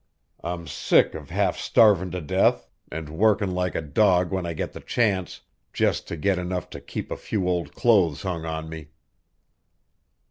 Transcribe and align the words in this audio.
I'm 0.43 0.65
sick 0.67 1.13
of 1.13 1.29
half 1.29 1.59
starvin' 1.59 2.09
to 2.09 2.21
death, 2.21 2.67
and 2.91 3.07
workin' 3.07 3.51
like 3.53 3.75
a 3.75 3.83
dog 3.83 4.31
when 4.31 4.47
I 4.47 4.53
get 4.53 4.73
the 4.73 4.79
chance 4.79 5.41
just 5.73 6.07
to 6.07 6.17
get 6.17 6.39
enough 6.39 6.71
to 6.71 6.81
keep 6.81 7.11
a 7.11 7.15
few 7.15 7.47
old 7.47 7.75
clothes 7.75 8.23
hung 8.23 8.43
on 8.43 8.67
me." 8.67 8.87